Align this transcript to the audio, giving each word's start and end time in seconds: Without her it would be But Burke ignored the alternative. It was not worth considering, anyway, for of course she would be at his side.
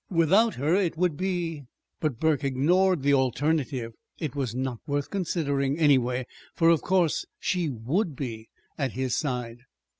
Without 0.09 0.55
her 0.55 0.73
it 0.73 0.97
would 0.97 1.15
be 1.15 1.65
But 1.99 2.19
Burke 2.19 2.43
ignored 2.43 3.03
the 3.03 3.13
alternative. 3.13 3.93
It 4.17 4.35
was 4.35 4.55
not 4.55 4.79
worth 4.87 5.11
considering, 5.11 5.77
anyway, 5.77 6.25
for 6.55 6.69
of 6.69 6.81
course 6.81 7.27
she 7.39 7.69
would 7.69 8.15
be 8.15 8.49
at 8.79 8.93
his 8.93 9.15
side. 9.15 9.59